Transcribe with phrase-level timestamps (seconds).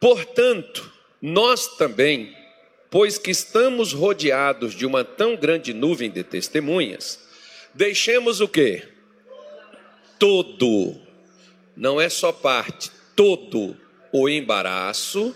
[0.00, 2.34] Portanto, nós também,
[2.90, 7.20] pois que estamos rodeados de uma tão grande nuvem de testemunhas,
[7.74, 8.84] deixemos o quê?
[10.18, 10.96] Todo,
[11.76, 13.76] não é só parte, todo
[14.12, 15.34] o embaraço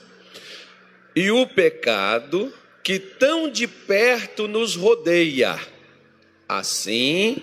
[1.14, 2.52] e o pecado
[2.82, 5.58] que tão de perto nos rodeia.
[6.48, 7.42] Assim,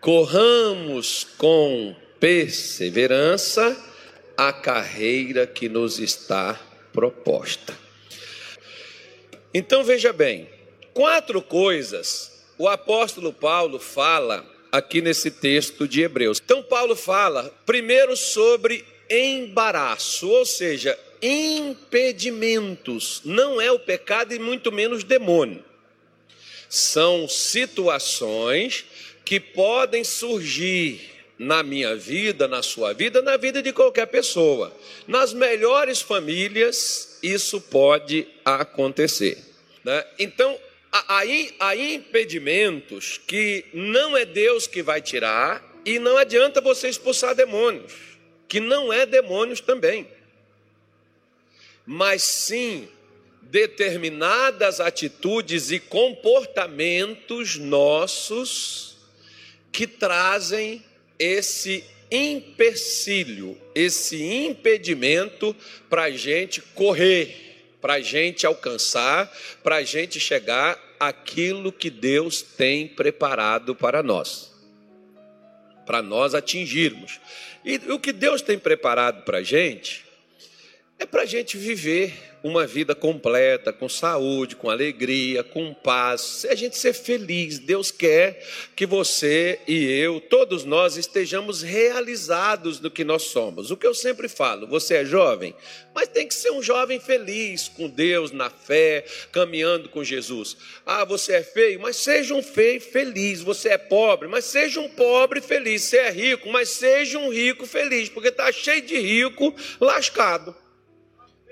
[0.00, 3.76] corramos com perseverança
[4.38, 6.54] a carreira que nos está
[6.92, 7.76] proposta.
[9.52, 10.48] Então veja bem,
[10.94, 16.40] quatro coisas o apóstolo Paulo fala aqui nesse texto de Hebreus.
[16.44, 23.22] Então Paulo fala primeiro sobre embaraço, ou seja, impedimentos.
[23.24, 25.64] Não é o pecado e muito menos demônio.
[26.68, 28.84] São situações
[29.24, 34.74] que podem surgir na minha vida, na sua vida, na vida de qualquer pessoa.
[35.06, 39.38] Nas melhores famílias, isso pode acontecer.
[39.84, 40.04] Né?
[40.18, 40.58] Então,
[40.90, 41.22] há,
[41.60, 47.94] há impedimentos que não é Deus que vai tirar, e não adianta você expulsar demônios,
[48.48, 50.06] que não é demônios também.
[51.86, 52.88] Mas sim
[53.42, 58.98] determinadas atitudes e comportamentos nossos
[59.72, 60.84] que trazem
[61.18, 65.54] esse empecilho, esse impedimento
[65.88, 69.30] para a gente correr, para a gente alcançar,
[69.62, 74.52] para a gente chegar aquilo que Deus tem preparado para nós,
[75.86, 77.20] para nós atingirmos.
[77.64, 80.07] E o que Deus tem preparado para a gente
[80.98, 82.12] é para a gente viver
[82.42, 87.58] uma vida completa, com saúde, com alegria, com paz, a gente ser feliz.
[87.58, 88.44] Deus quer
[88.74, 93.70] que você e eu, todos nós, estejamos realizados no que nós somos.
[93.70, 95.54] O que eu sempre falo, você é jovem,
[95.94, 100.56] mas tem que ser um jovem feliz com Deus, na fé, caminhando com Jesus.
[100.84, 103.40] Ah, você é feio, mas seja um feio feliz.
[103.40, 105.82] Você é pobre, mas seja um pobre feliz.
[105.82, 110.54] Você é rico, mas seja um rico feliz, porque está cheio de rico lascado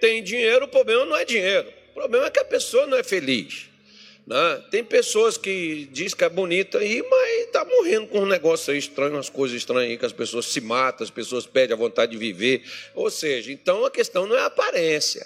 [0.01, 1.73] tem dinheiro, o problema não é dinheiro.
[1.91, 3.67] O problema é que a pessoa não é feliz.
[4.27, 4.65] Né?
[4.71, 9.15] Tem pessoas que diz que é bonita aí, mas está morrendo com um negócio estranho,
[9.15, 12.19] umas coisas estranhas aí, que as pessoas se matam, as pessoas perdem a vontade de
[12.19, 12.63] viver.
[12.95, 15.25] Ou seja, então a questão não é a aparência.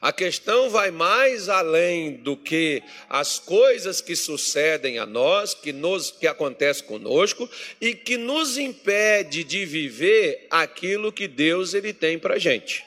[0.00, 6.10] A questão vai mais além do que as coisas que sucedem a nós, que, nos,
[6.10, 7.48] que acontece conosco
[7.80, 12.84] e que nos impede de viver aquilo que Deus ele tem para a gente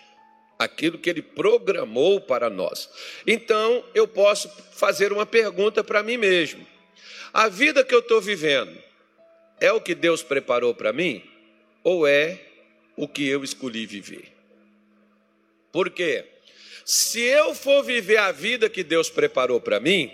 [0.60, 2.90] aquilo que ele programou para nós.
[3.26, 6.68] Então, eu posso fazer uma pergunta para mim mesmo:
[7.34, 8.78] a vida que eu estou vivendo
[9.62, 11.24] é o que Deus preparou para mim
[11.82, 12.42] ou é
[12.98, 14.34] o que eu escolhi viver?
[15.72, 16.26] Por quê?
[16.84, 20.12] Se eu for viver a vida que Deus preparou para mim,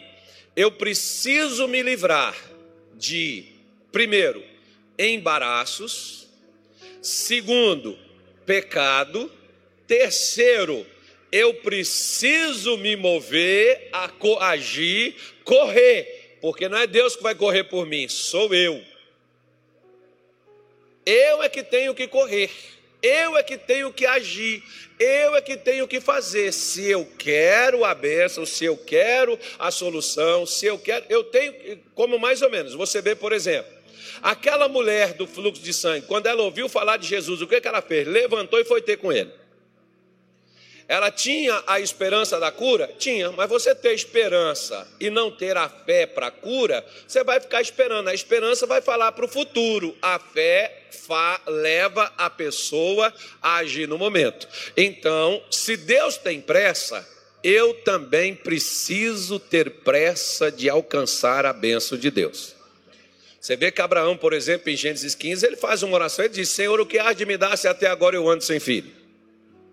[0.56, 2.36] eu preciso me livrar
[2.94, 3.46] de,
[3.92, 4.44] primeiro,
[5.00, 6.28] embaraços,
[7.02, 7.98] segundo,
[8.46, 9.32] pecado
[9.88, 10.86] Terceiro,
[11.32, 14.10] eu preciso me mover, a
[14.50, 18.82] agir, correr, porque não é Deus que vai correr por mim, sou eu.
[21.06, 22.50] Eu é que tenho que correr,
[23.02, 24.64] eu é que tenho que agir,
[24.98, 26.52] eu é que tenho que fazer.
[26.52, 31.80] Se eu quero a bênção, se eu quero a solução, se eu quero, eu tenho,
[31.94, 33.72] como mais ou menos, você vê, por exemplo,
[34.24, 37.68] aquela mulher do fluxo de sangue, quando ela ouviu falar de Jesus, o que, que
[37.68, 38.08] ela fez?
[38.08, 39.45] Levantou e foi ter com ele.
[40.88, 42.92] Ela tinha a esperança da cura?
[43.00, 47.40] Tinha, mas você ter esperança e não ter a fé para a cura, você vai
[47.40, 48.08] ficar esperando.
[48.08, 53.88] A esperança vai falar para o futuro, a fé fa leva a pessoa a agir
[53.88, 54.48] no momento.
[54.78, 57.08] Então, se Deus tem pressa,
[57.44, 62.56] eu também preciso ter pressa de alcançar a benção de Deus.
[63.40, 66.50] Você vê que Abraão, por exemplo, em Gênesis 15, ele faz uma oração e diz:
[66.50, 68.92] Senhor, o que há de me dar se até agora eu ando sem filho?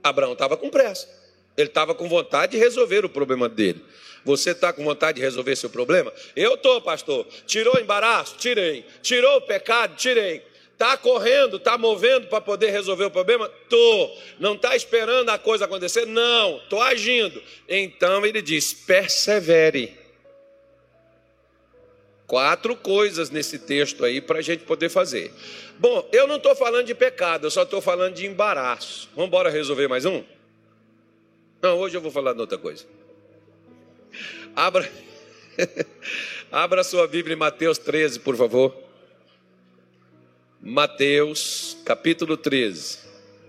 [0.03, 1.09] Abraão estava com pressa.
[1.57, 3.85] Ele estava com vontade de resolver o problema dele.
[4.25, 6.13] Você está com vontade de resolver seu problema?
[6.35, 7.27] Eu estou, pastor.
[7.47, 8.37] Tirou o embaraço?
[8.37, 8.85] Tirei.
[9.03, 9.97] Tirou o pecado?
[9.97, 10.43] Tirei.
[10.73, 13.51] Está correndo, está movendo para poder resolver o problema?
[13.63, 14.19] Estou.
[14.41, 16.07] Não está esperando a coisa acontecer?
[16.07, 16.57] Não.
[16.59, 17.43] Estou agindo.
[17.69, 20.02] Então ele diz: persevere.
[22.33, 25.31] Quatro coisas nesse texto aí para a gente poder fazer.
[25.79, 29.11] Bom, eu não estou falando de pecado, eu só estou falando de embaraço.
[29.15, 30.25] Vamos embora resolver mais um?
[31.61, 32.87] Não, hoje eu vou falar de outra coisa.
[34.57, 34.91] Abra,
[36.51, 38.75] Abra sua Bíblia em Mateus 13, por favor.
[40.59, 42.99] Mateus, capítulo 13.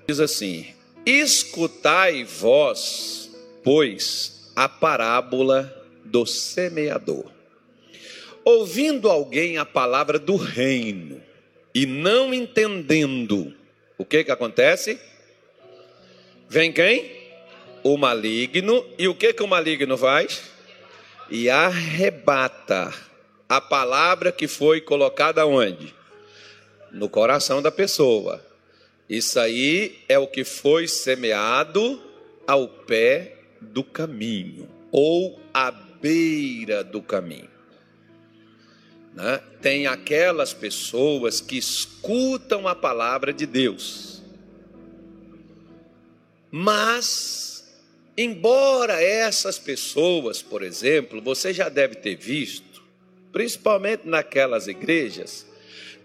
[0.05, 0.75] Diz assim:
[1.05, 3.31] Escutai vós,
[3.63, 7.32] pois, a parábola do semeador.
[8.45, 11.21] Ouvindo alguém a palavra do reino
[11.73, 13.53] e não entendendo,
[13.97, 14.99] o que que acontece?
[16.49, 17.11] Vem quem?
[17.83, 18.85] O maligno.
[18.97, 20.43] E o que que o maligno faz?
[21.29, 22.93] E arrebata
[23.47, 25.95] a palavra que foi colocada onde?
[26.91, 28.45] No coração da pessoa.
[29.09, 32.01] Isso aí é o que foi semeado
[32.45, 37.52] ao pé do caminho ou à beira do caminho.
[39.13, 39.39] Né?
[39.61, 44.21] Tem aquelas pessoas que escutam a palavra de Deus,
[46.55, 47.65] mas,
[48.15, 52.83] embora essas pessoas, por exemplo, você já deve ter visto,
[53.31, 55.47] principalmente naquelas igrejas,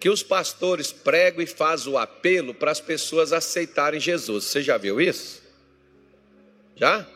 [0.00, 4.44] que os pastores pregam e fazem o apelo para as pessoas aceitarem Jesus.
[4.44, 5.42] Você já viu isso?
[6.76, 7.06] Já?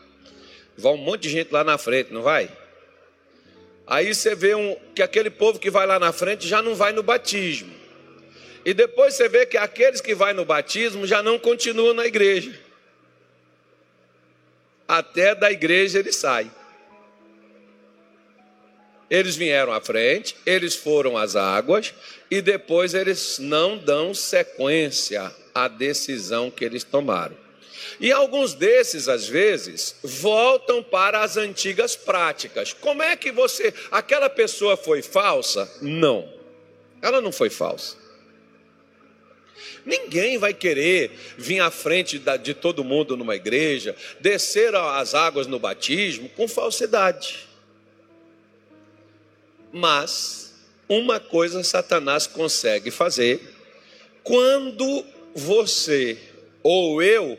[0.77, 2.51] Vai um monte de gente lá na frente, não vai?
[3.85, 6.93] Aí você vê um, que aquele povo que vai lá na frente já não vai
[6.93, 7.73] no batismo.
[8.65, 12.57] E depois você vê que aqueles que vai no batismo já não continuam na igreja.
[14.87, 16.49] Até da igreja ele sai.
[19.09, 21.93] Eles vieram à frente, eles foram às águas
[22.31, 27.42] e depois eles não dão sequência à decisão que eles tomaram.
[27.99, 32.73] E alguns desses, às vezes, voltam para as antigas práticas.
[32.73, 33.73] Como é que você.
[33.91, 35.71] Aquela pessoa foi falsa?
[35.81, 36.31] Não.
[37.01, 37.97] Ela não foi falsa.
[39.85, 45.59] Ninguém vai querer vir à frente de todo mundo numa igreja, descer as águas no
[45.59, 47.47] batismo com falsidade.
[49.71, 50.53] Mas
[50.87, 53.41] uma coisa Satanás consegue fazer
[54.23, 55.05] quando
[55.35, 56.17] você
[56.61, 57.37] ou eu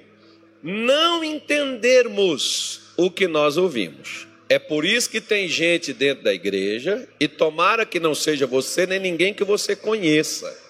[0.67, 4.27] não entendermos o que nós ouvimos.
[4.49, 8.87] É por isso que tem gente dentro da igreja, e tomara que não seja você
[8.87, 10.65] nem ninguém que você conheça,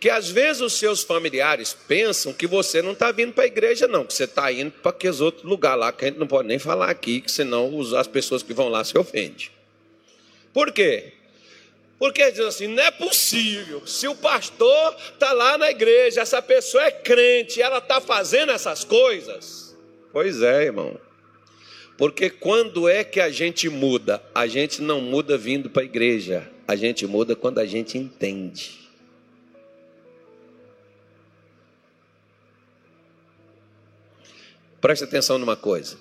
[0.00, 3.86] que às vezes os seus familiares pensam que você não está vindo para a igreja,
[3.86, 6.48] não, que você está indo para aqueles outros lugares lá, que a gente não pode
[6.48, 9.50] nem falar aqui, que senão as pessoas que vão lá se ofendem.
[10.52, 11.12] Por quê?
[11.98, 13.86] Porque diz assim: não é possível.
[13.86, 18.84] Se o pastor está lá na igreja, essa pessoa é crente, ela está fazendo essas
[18.84, 19.76] coisas.
[20.12, 20.98] Pois é, irmão.
[21.96, 24.22] Porque quando é que a gente muda?
[24.32, 28.78] A gente não muda vindo para a igreja, a gente muda quando a gente entende.
[34.80, 35.98] Preste atenção numa coisa.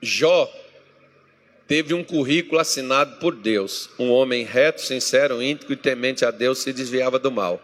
[0.00, 0.48] Jó
[1.66, 3.90] teve um currículo assinado por Deus.
[3.98, 7.62] Um homem reto, sincero, íntegro e temente a Deus se desviava do mal.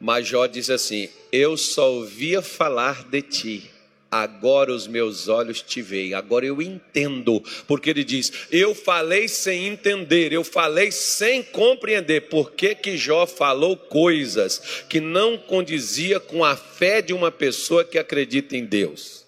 [0.00, 3.70] Mas Jó disse assim: Eu só ouvia falar de ti.
[4.10, 9.66] Agora os meus olhos te veem, agora eu entendo, porque ele diz: Eu falei sem
[9.66, 12.22] entender, eu falei sem compreender.
[12.22, 17.84] Por que, que Jó falou coisas que não condizia com a fé de uma pessoa
[17.84, 19.26] que acredita em Deus?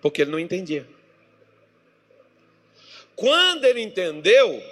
[0.00, 0.86] Porque ele não entendia.
[3.18, 4.62] Quando ele entendeu,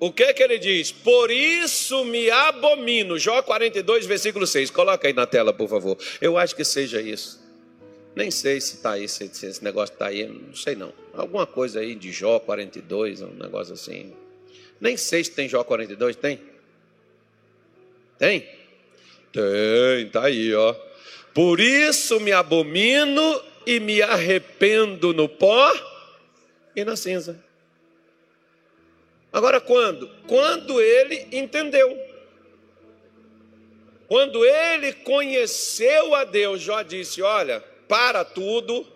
[0.00, 0.90] o que que ele diz?
[0.90, 3.18] Por isso me abomino.
[3.18, 4.70] Jó 42, versículo 6.
[4.70, 5.98] Coloca aí na tela, por favor.
[6.18, 7.38] Eu acho que seja isso.
[8.16, 10.94] Nem sei se está aí, se, esse negócio está aí, não sei não.
[11.12, 14.14] Alguma coisa aí de Jó 42, um negócio assim.
[14.80, 16.40] Nem sei se tem Jó 42, tem?
[18.18, 18.48] Tem?
[19.30, 20.74] Tem, está aí, ó.
[21.34, 25.70] Por isso me abomino e me arrependo no pó
[26.74, 27.49] e na cinza.
[29.32, 30.08] Agora, quando?
[30.26, 31.96] Quando ele entendeu.
[34.08, 38.86] Quando ele conheceu a Deus, Jó disse: Olha, para tudo,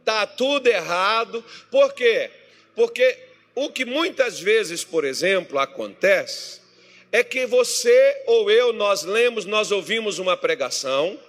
[0.00, 1.44] está tudo errado.
[1.70, 2.30] Por quê?
[2.74, 3.18] Porque
[3.54, 6.62] o que muitas vezes, por exemplo, acontece
[7.10, 11.20] é que você ou eu, nós lemos, nós ouvimos uma pregação,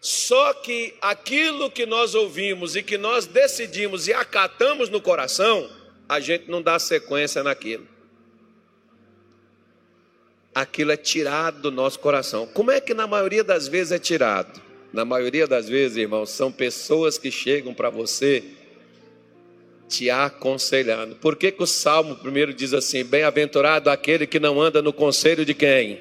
[0.00, 5.70] só que aquilo que nós ouvimos e que nós decidimos e acatamos no coração,
[6.08, 7.97] a gente não dá sequência naquilo
[10.60, 12.46] aquilo é tirado do nosso coração.
[12.46, 14.60] Como é que na maioria das vezes é tirado?
[14.92, 18.42] Na maioria das vezes, irmãos, são pessoas que chegam para você
[19.88, 21.14] te aconselhando.
[21.16, 25.44] Por que, que o Salmo primeiro diz assim: Bem-aventurado aquele que não anda no conselho
[25.44, 26.00] de quem?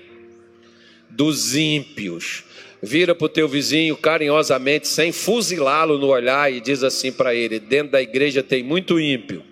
[1.10, 2.44] Dos ímpios.
[2.82, 7.60] Vira para o teu vizinho carinhosamente, sem fuzilá-lo no olhar, e diz assim para ele:
[7.60, 9.44] Dentro da igreja tem muito ímpio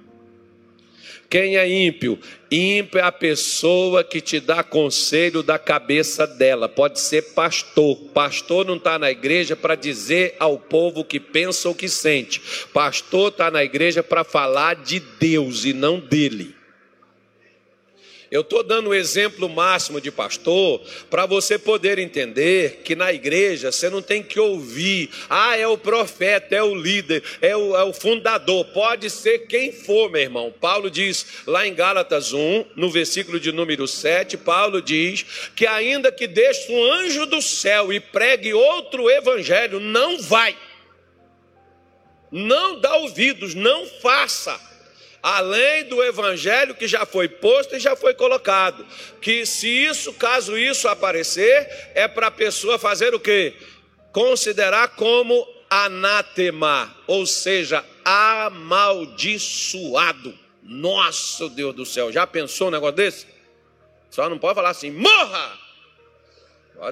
[1.30, 2.20] Quem é ímpio?
[2.52, 6.70] Ímpio é a pessoa que te dá conselho da cabeça dela.
[6.70, 7.98] Pode ser pastor.
[8.14, 11.90] Pastor não está na igreja para dizer ao povo o que pensa ou o que
[11.90, 12.42] sente.
[12.74, 16.56] Pastor está na igreja para falar de Deus e não dele.
[18.36, 23.14] Eu estou dando o um exemplo máximo de pastor para você poder entender que na
[23.14, 27.78] igreja você não tem que ouvir, ah, é o profeta, é o líder, é o,
[27.78, 30.54] é o fundador, pode ser quem for, meu irmão.
[30.60, 35.26] Paulo diz lá em Gálatas 1, no versículo de número 7, Paulo diz
[35.56, 40.58] que ainda que deixe um anjo do céu e pregue outro evangelho, não vai.
[42.30, 44.75] Não dá ouvidos, não faça
[45.26, 48.86] além do evangelho que já foi posto e já foi colocado.
[49.20, 53.56] Que se isso, caso isso aparecer, é para a pessoa fazer o quê?
[54.12, 59.26] Considerar como anátema, ou seja, amaldiçoado.
[60.62, 63.26] Nossa, Deus do céu, já pensou um negócio desse?
[64.12, 65.58] Só não pode falar assim, morra!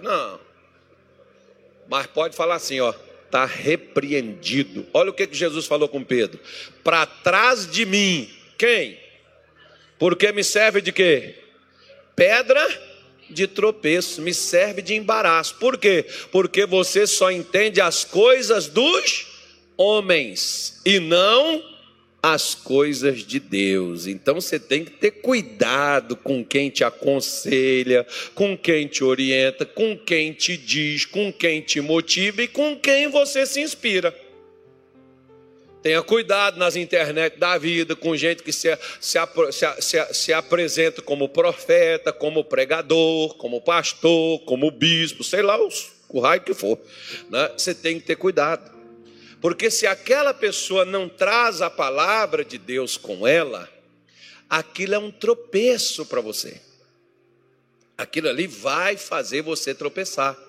[0.02, 0.40] Não.
[1.88, 2.96] Mas pode falar assim, ó,
[3.34, 4.86] está repreendido.
[4.94, 6.40] Olha o que, que Jesus falou com Pedro:
[6.84, 9.00] para trás de mim, quem?
[9.98, 11.36] Porque me serve de quê?
[12.16, 12.64] Pedra
[13.30, 15.56] de tropeço, me serve de embaraço.
[15.56, 16.06] Por quê?
[16.32, 19.26] Porque você só entende as coisas dos
[19.76, 21.73] homens e não
[22.24, 24.08] as coisas de Deus.
[24.08, 29.98] Então você tem que ter cuidado com quem te aconselha, com quem te orienta, com
[29.98, 34.18] quem te diz, com quem te motiva e com quem você se inspira.
[35.82, 38.70] Tenha cuidado nas internet da vida, com gente que se,
[39.02, 39.20] se,
[39.82, 45.60] se, se, apresenta como profeta, como pregador, como pastor, como bispo, sei lá
[46.08, 46.80] o raio que for.
[47.30, 47.52] Né?
[47.58, 48.72] Você tem que ter cuidado.
[49.44, 53.70] Porque se aquela pessoa não traz a palavra de Deus com ela,
[54.50, 56.62] aquilo é um tropeço para você.
[57.98, 60.40] Aquilo ali vai fazer você tropeçar.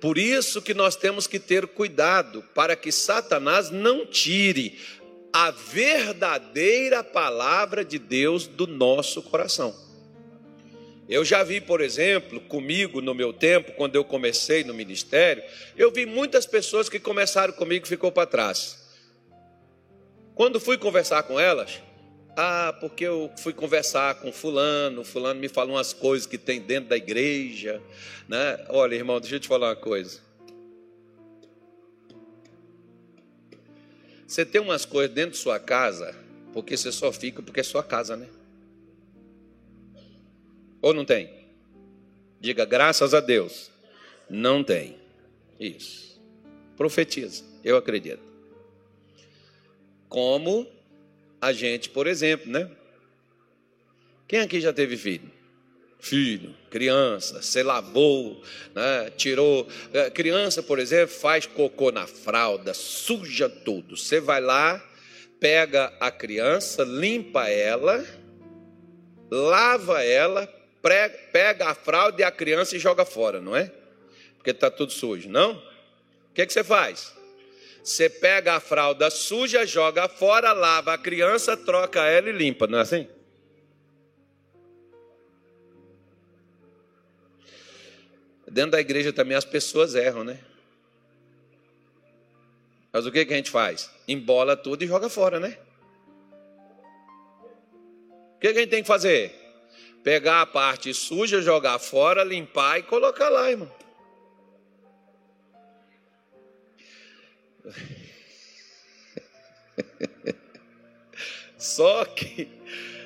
[0.00, 4.76] Por isso que nós temos que ter cuidado para que Satanás não tire
[5.32, 9.85] a verdadeira palavra de Deus do nosso coração.
[11.08, 15.42] Eu já vi, por exemplo, comigo no meu tempo, quando eu comecei no ministério,
[15.76, 18.84] eu vi muitas pessoas que começaram comigo e ficou para trás.
[20.34, 21.80] Quando fui conversar com elas,
[22.36, 26.90] ah, porque eu fui conversar com fulano, fulano me falou umas coisas que tem dentro
[26.90, 27.80] da igreja,
[28.28, 28.66] né?
[28.68, 30.20] Olha, irmão, deixa eu te falar uma coisa.
[34.26, 36.14] Você tem umas coisas dentro de sua casa,
[36.52, 38.28] porque você só fica porque é sua casa, né?
[40.80, 41.30] Ou não tem?
[42.40, 43.70] Diga graças a Deus.
[44.28, 44.96] Não tem.
[45.58, 46.20] Isso.
[46.76, 48.22] Profetiza, eu acredito.
[50.08, 50.66] Como
[51.40, 52.70] a gente, por exemplo, né?
[54.28, 55.30] Quem aqui já teve filho?
[55.98, 58.42] Filho, criança, se lavou,
[58.74, 59.10] né?
[59.16, 59.66] tirou.
[59.92, 63.96] É, criança, por exemplo, faz cocô na fralda, suja tudo.
[63.96, 64.84] Você vai lá,
[65.40, 68.04] pega a criança, limpa ela,
[69.30, 70.46] lava ela,
[71.32, 73.72] pega a fralda e a criança e joga fora, não é?
[74.36, 75.56] Porque está tudo sujo, não?
[76.30, 77.14] O que, é que você faz?
[77.82, 82.78] Você pega a fralda suja, joga fora, lava a criança, troca ela e limpa, não
[82.78, 83.08] é assim?
[88.48, 90.40] Dentro da igreja também as pessoas erram, né?
[92.92, 93.90] Mas o que, que a gente faz?
[94.08, 95.58] Embola tudo e joga fora, né?
[98.36, 99.45] O que, que a gente tem que fazer?
[100.06, 103.68] Pegar a parte suja, jogar fora, limpar e colocar lá, irmão.
[111.58, 112.48] Só que,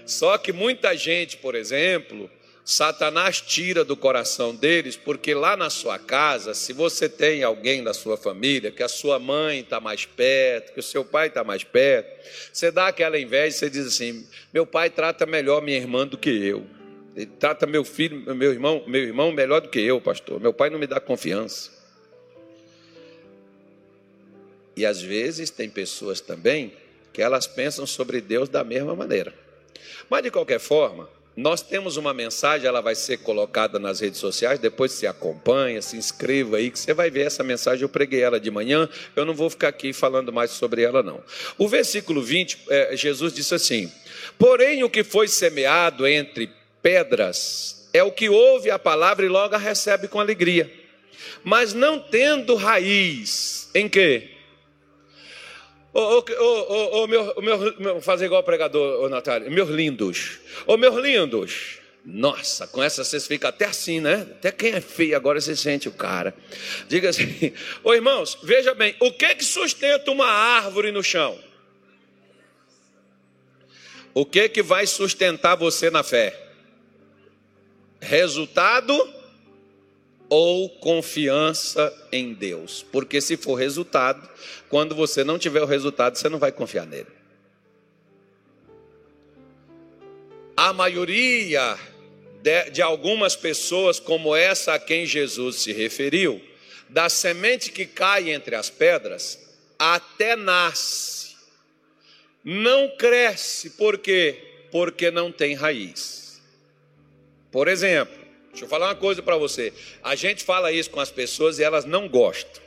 [0.04, 2.30] só que muita gente, por exemplo,
[2.66, 7.94] Satanás tira do coração deles, porque lá na sua casa, se você tem alguém da
[7.94, 11.64] sua família, que a sua mãe está mais perto, que o seu pai está mais
[11.64, 16.18] perto, você dá aquela inveja, você diz assim: meu pai trata melhor minha irmã do
[16.18, 16.78] que eu.
[17.26, 20.40] Trata meu filho, meu irmão, meu irmão melhor do que eu, pastor.
[20.40, 21.70] Meu pai não me dá confiança.
[24.76, 26.72] E às vezes tem pessoas também
[27.12, 29.34] que elas pensam sobre Deus da mesma maneira.
[30.08, 34.58] Mas de qualquer forma, nós temos uma mensagem, ela vai ser colocada nas redes sociais,
[34.58, 37.82] depois se acompanha, se inscreva aí, que você vai ver essa mensagem.
[37.82, 41.22] Eu preguei ela de manhã, eu não vou ficar aqui falando mais sobre ela, não.
[41.56, 43.90] O versículo 20, é, Jesus disse assim:
[44.38, 46.50] Porém, o que foi semeado entre
[46.82, 50.70] pedras é o que ouve a palavra e logo a recebe com alegria,
[51.42, 54.30] mas não tendo raiz em quê?
[55.92, 59.50] Ô, ô, ô, meu, meu, meu, fazer igual o pregador, ô Natália.
[59.50, 60.38] Meus lindos.
[60.64, 61.80] Ô, meus lindos.
[62.04, 64.26] Nossa, com essa vocês ficam até assim, né?
[64.30, 66.34] Até quem é feio agora você sente o cara.
[66.88, 67.52] Diga assim,
[67.84, 71.38] ô irmãos, veja bem, o que que sustenta uma árvore no chão?
[74.14, 76.49] O que que vai sustentar você na fé?
[78.00, 78.94] Resultado
[80.28, 82.82] ou confiança em Deus?
[82.90, 84.28] Porque se for resultado,
[84.68, 87.08] quando você não tiver o resultado, você não vai confiar nele.
[90.56, 91.78] A maioria
[92.42, 96.40] de, de algumas pessoas, como essa a quem Jesus se referiu,
[96.88, 99.38] da semente que cai entre as pedras,
[99.78, 101.36] até nasce,
[102.44, 104.66] não cresce, por quê?
[104.70, 106.29] Porque não tem raiz.
[107.50, 108.14] Por exemplo,
[108.50, 111.64] deixa eu falar uma coisa para você: a gente fala isso com as pessoas e
[111.64, 112.62] elas não gostam.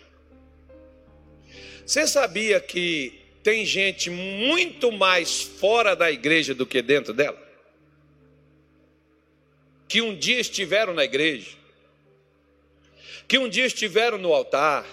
[1.86, 7.42] Você sabia que tem gente muito mais fora da igreja do que dentro dela?
[9.88, 11.52] Que um dia estiveram na igreja,
[13.28, 14.86] que um dia estiveram no altar,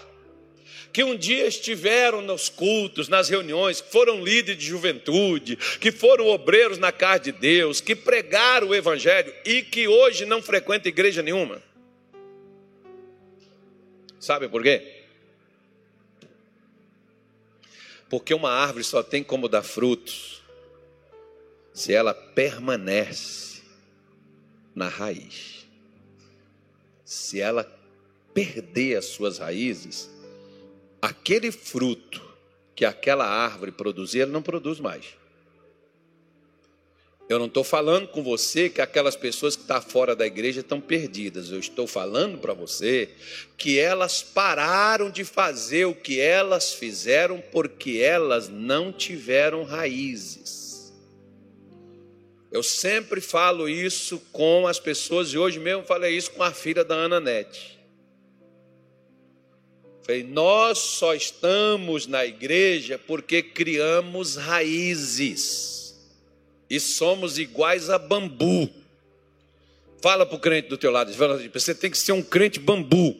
[0.92, 6.26] que um dia estiveram nos cultos, nas reuniões, que foram líderes de juventude, que foram
[6.26, 11.23] obreiros na casa de Deus, que pregaram o evangelho e que hoje não frequentam igreja
[11.23, 11.62] nenhuma.
[14.18, 15.00] Sabe por quê?
[18.09, 20.42] Porque uma árvore só tem como dar frutos
[21.73, 23.62] se ela permanece
[24.75, 25.66] na raiz.
[27.04, 27.64] Se ela
[28.35, 30.11] perder as suas raízes,
[31.00, 32.21] aquele fruto
[32.75, 35.21] que aquela árvore produzia, ela não produz mais.
[37.28, 40.80] Eu não estou falando com você que aquelas pessoas que estão fora da igreja estão
[40.80, 41.52] perdidas.
[41.52, 43.09] Eu estou falando para você
[43.57, 50.92] que elas pararam de fazer o que elas fizeram porque elas não tiveram raízes.
[52.50, 56.83] Eu sempre falo isso com as pessoas, e hoje mesmo falei isso com a filha
[56.83, 57.80] da Ana Nete.
[60.11, 65.96] Falei, nós só estamos na igreja porque criamos raízes
[66.68, 68.68] e somos iguais a bambu.
[70.03, 71.12] Fala para o crente do teu lado,
[71.53, 73.16] você tem que ser um crente bambu.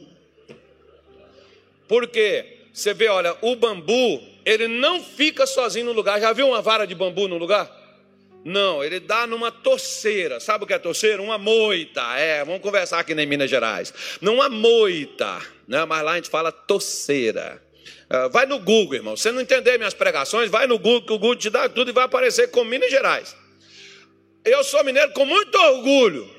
[1.87, 2.57] Por quê?
[2.73, 6.19] Você vê, olha, o bambu, ele não fica sozinho no lugar.
[6.19, 7.71] Já viu uma vara de bambu no lugar?
[8.43, 10.39] Não, ele dá numa torceira.
[10.39, 11.21] Sabe o que é torceira?
[11.21, 12.01] Uma moita.
[12.17, 13.93] É, vamos conversar aqui em Minas Gerais.
[14.19, 15.85] Numa moita, né?
[15.85, 17.61] mas lá a gente fala torceira.
[18.09, 19.15] Uh, vai no Google, irmão.
[19.15, 21.91] Se você não entender minhas pregações, vai no Google, que o Google te dá tudo
[21.91, 23.35] e vai aparecer com Minas Gerais.
[24.43, 26.29] Eu sou mineiro com muito orgulho.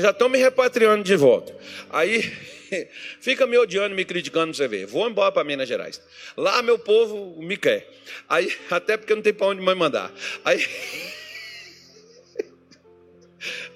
[0.00, 1.54] Já estão me repatriando de volta.
[1.90, 2.22] Aí
[3.20, 4.86] fica me odiando, me criticando, você vê.
[4.86, 6.00] Vou embora para Minas Gerais.
[6.36, 7.90] Lá meu povo me quer.
[8.28, 10.12] Aí, até porque não tem para onde me mandar.
[10.44, 10.64] Aí.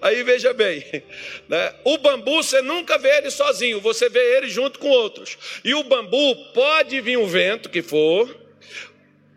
[0.01, 0.85] Aí veja bem,
[1.49, 1.75] né?
[1.85, 5.39] o bambu você nunca vê ele sozinho, você vê ele junto com outros.
[5.65, 8.29] E o bambu pode vir um vento que for,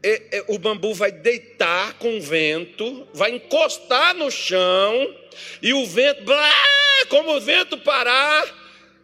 [0.02, 5.16] é, é, o bambu vai deitar com o vento, vai encostar no chão,
[5.62, 6.52] e o vento, blá,
[7.10, 8.46] como o vento parar,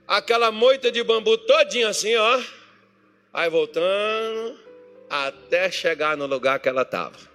[0.08, 2.42] aquela moita de bambu todinha assim, ó,
[3.32, 4.60] vai voltando
[5.10, 7.31] até chegar no lugar que ela estava.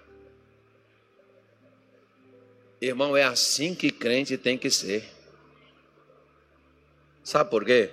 [2.88, 5.05] Irmão, é assim que crente tem que ser.
[7.25, 7.90] Sabe por quê?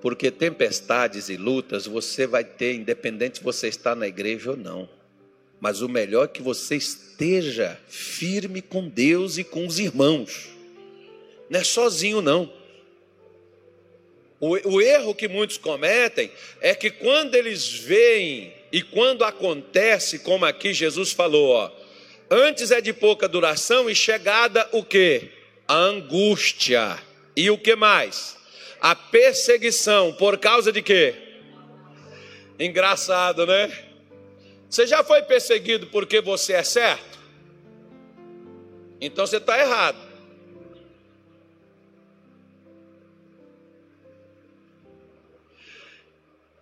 [0.00, 4.88] Porque tempestades e lutas você vai ter, independente se você está na igreja ou não.
[5.60, 10.48] Mas o melhor é que você esteja firme com Deus e com os irmãos.
[11.50, 12.50] Não é sozinho, não.
[14.38, 16.30] O, o erro que muitos cometem
[16.60, 21.79] é que quando eles veem e quando acontece, como aqui Jesus falou, ó,
[22.30, 25.30] antes é de pouca duração e chegada o que?
[25.66, 26.98] A angústia.
[27.36, 28.40] E o que mais?
[28.80, 31.14] a perseguição por causa de quê?
[32.58, 33.70] Engraçado, né?
[34.68, 37.18] Você já foi perseguido porque você é certo?
[39.00, 39.98] Então você está errado.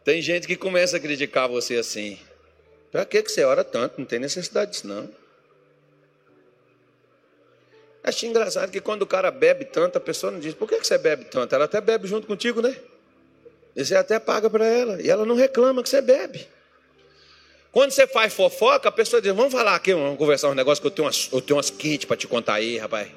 [0.05, 2.19] Tem gente que começa a criticar você assim.
[2.91, 3.99] Para que você ora tanto?
[3.99, 5.09] Não tem necessidade disso, não.
[8.09, 10.97] Acho engraçado que quando o cara bebe tanto, a pessoa não diz, por que você
[10.97, 11.55] bebe tanto?
[11.55, 12.75] Ela até bebe junto contigo, né?
[13.77, 15.03] E você até paga para ela.
[15.03, 16.49] E ela não reclama que você bebe.
[17.71, 20.87] Quando você faz fofoca, a pessoa diz, vamos falar aqui, vamos conversar um negócio que
[20.87, 23.09] eu tenho umas, eu tenho umas quentes para te contar aí, rapaz.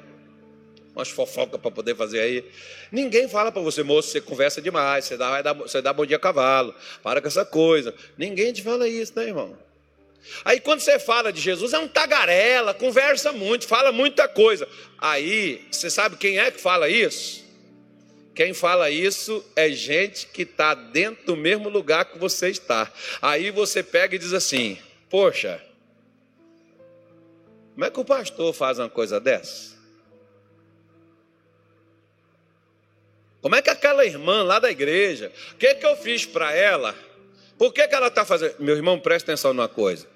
[0.94, 2.44] umas fofocas para poder fazer aí.
[2.92, 6.18] Ninguém fala para você, moço, você conversa demais, você dá, dar, você dá bom dia
[6.18, 7.94] a cavalo, para com essa coisa.
[8.18, 9.56] Ninguém te fala isso, né, irmão?
[10.44, 14.68] Aí quando você fala de Jesus, é um tagarela, conversa muito, fala muita coisa.
[14.98, 17.42] Aí, você sabe quem é que fala isso?
[18.34, 22.90] Quem fala isso é gente que está dentro do mesmo lugar que você está.
[23.20, 24.78] Aí você pega e diz assim:
[25.10, 25.60] Poxa,
[27.74, 29.72] como é que o pastor faz uma coisa dessa?
[33.42, 36.94] Como é que aquela irmã lá da igreja, o que, que eu fiz para ela?
[37.58, 38.54] Por que, que ela está fazendo?
[38.60, 40.06] Meu irmão, presta atenção numa coisa.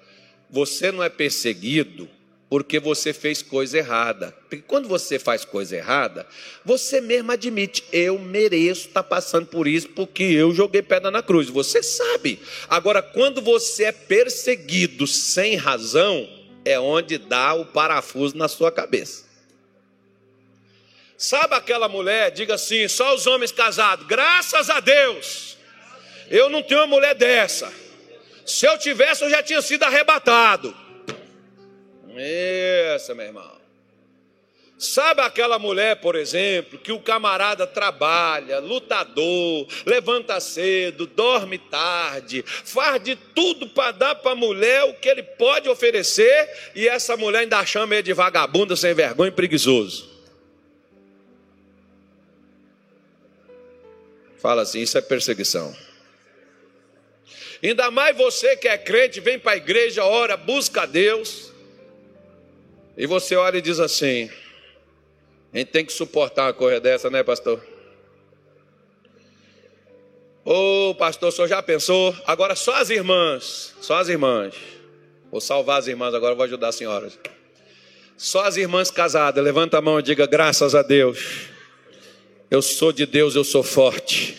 [0.49, 2.09] Você não é perseguido
[2.49, 4.33] porque você fez coisa errada.
[4.49, 6.25] Porque quando você faz coisa errada,
[6.63, 11.21] você mesmo admite, eu mereço estar tá passando por isso porque eu joguei pedra na
[11.21, 11.49] cruz.
[11.49, 12.39] Você sabe.
[12.69, 16.27] Agora, quando você é perseguido sem razão,
[16.63, 19.25] é onde dá o parafuso na sua cabeça.
[21.17, 25.57] Sabe aquela mulher, diga assim, só os homens casados, graças a Deus,
[26.29, 27.73] eu não tenho uma mulher dessa.
[28.47, 30.73] Se eu tivesse, eu já tinha sido arrebatado.
[32.95, 33.57] Isso, meu irmão.
[34.79, 43.03] Sabe aquela mulher, por exemplo, que o camarada trabalha, lutador, levanta cedo, dorme tarde, faz
[43.03, 47.39] de tudo para dar para a mulher o que ele pode oferecer, e essa mulher
[47.39, 50.07] ainda chama ele de vagabunda, sem vergonha e preguiçoso.
[54.37, 55.86] Fala assim: isso é perseguição.
[57.63, 61.51] Ainda mais você que é crente, vem para a igreja, ora, busca a Deus,
[62.95, 64.29] e você olha e diz assim:
[65.53, 67.63] a gente tem que suportar uma coisa dessa, né, pastor?
[70.43, 72.15] Ô, oh, pastor, o senhor já pensou?
[72.25, 74.55] Agora só as irmãs, só as irmãs.
[75.29, 77.19] Vou salvar as irmãs, agora vou ajudar as senhoras.
[78.15, 81.49] Só as irmãs casadas, levanta a mão e diga graças a Deus.
[82.49, 84.37] Eu sou de Deus, eu sou forte.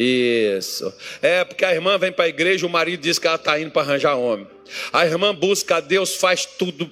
[0.00, 0.94] Isso.
[1.20, 3.72] É porque a irmã vem para a igreja, o marido diz que ela está indo
[3.72, 4.46] para arranjar homem.
[4.92, 6.88] A irmã busca a Deus, faz tudo,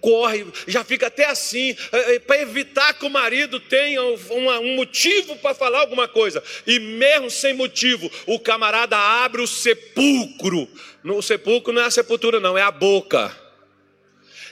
[0.00, 5.36] corre, já fica até assim, é, é, para evitar que o marido tenha um motivo
[5.36, 6.42] para falar alguma coisa.
[6.66, 10.66] E mesmo sem motivo, o camarada abre o sepulcro.
[11.04, 13.39] O sepulcro não é a sepultura, não, é a boca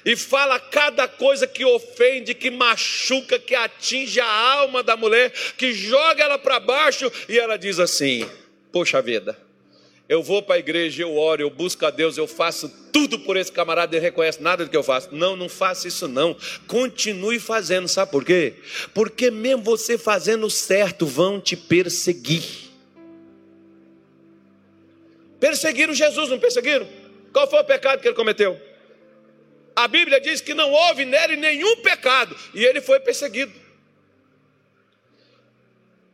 [0.09, 5.75] e fala cada coisa que ofende, que machuca, que atinge a alma da mulher, que
[5.75, 8.27] joga ela para baixo, e ela diz assim:
[8.73, 9.39] Poxa vida,
[10.09, 13.37] eu vou para a igreja, eu oro, eu busco a Deus, eu faço tudo por
[13.37, 15.15] esse camarada, ele reconhece nada do que eu faço.
[15.15, 16.35] Não, não faça isso não.
[16.67, 18.55] Continue fazendo, sabe por quê?
[18.95, 22.45] Porque mesmo você fazendo certo, vão te perseguir.
[25.39, 26.89] Perseguiram Jesus, não perseguiram?
[27.31, 28.68] Qual foi o pecado que ele cometeu?
[29.79, 33.53] A Bíblia diz que não houve nele nenhum pecado e ele foi perseguido.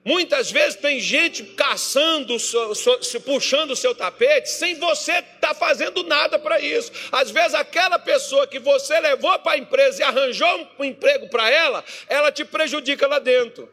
[0.05, 6.03] Muitas vezes tem gente caçando, se puxando o seu tapete, sem você estar tá fazendo
[6.03, 6.93] nada para isso.
[7.11, 11.49] Às vezes, aquela pessoa que você levou para a empresa e arranjou um emprego para
[11.49, 13.67] ela, ela te prejudica lá dentro.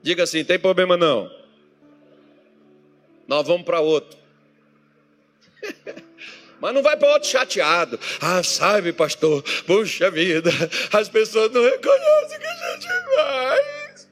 [0.00, 1.28] Diga assim: tem problema não.
[3.26, 4.19] Nós vamos para outro.
[6.60, 7.98] Mas não vai para outro chateado.
[8.20, 10.50] Ah, sabe, pastor, puxa vida,
[10.92, 14.08] as pessoas não reconhecem que a gente faz.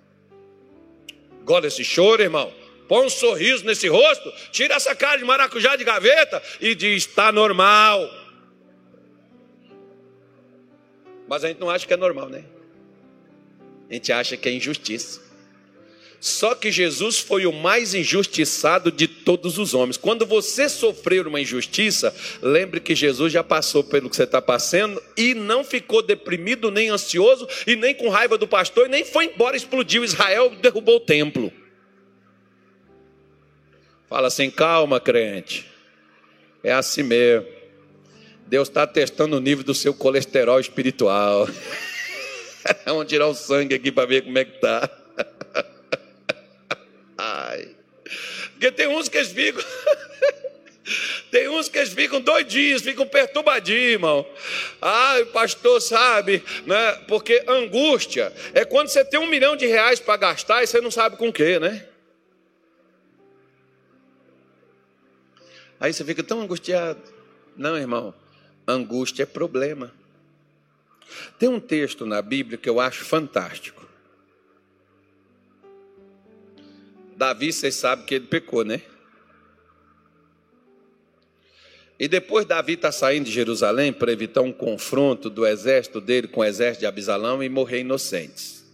[1.45, 2.53] Gosta desse choro, irmão?
[2.89, 7.31] Põe um sorriso nesse rosto, tira essa cara de maracujá de gaveta e diz: está
[7.31, 8.01] normal.
[11.29, 12.45] Mas a gente não acha que é normal, né?
[13.91, 15.28] A gente acha que é injustiça.
[16.21, 19.97] Só que Jesus foi o mais injustiçado de todos os homens.
[19.97, 25.01] Quando você sofrer uma injustiça, lembre que Jesus já passou pelo que você está passando
[25.17, 29.27] e não ficou deprimido, nem ansioso, e nem com raiva do pastor, e nem foi
[29.27, 31.53] embora, explodiu Israel, derrubou o templo.
[34.09, 35.67] Fala assim, calma, crente.
[36.65, 37.47] É assim mesmo.
[38.47, 41.49] Deus está testando o nível do seu colesterol espiritual.
[42.85, 44.91] Vamos tirar o sangue aqui para ver como é que está.
[48.59, 49.63] Porque tem uns que eles ficam.
[51.31, 54.27] Tem uns que eles ficam doidinhos, ficam perturbadinhos, irmão.
[54.81, 56.93] Ai, pastor, sabe, né?
[57.07, 60.91] Porque angústia é quando você tem um milhão de reais para gastar e você não
[60.91, 61.87] sabe com o que, né?
[65.79, 67.03] Aí você fica tão angustiado.
[67.55, 68.15] Não, irmão,
[68.67, 69.93] angústia é problema.
[71.39, 73.88] Tem um texto na Bíblia que eu acho fantástico.
[77.19, 78.81] Davi, vocês sabem que ele pecou, né?
[81.99, 86.43] E depois Davi está saindo de Jerusalém para evitar um confronto do exército dele com
[86.43, 88.65] o exército de Abisalão e morrer inocentes.